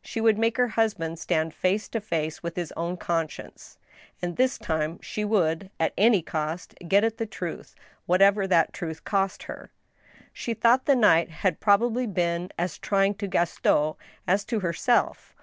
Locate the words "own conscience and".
2.74-4.38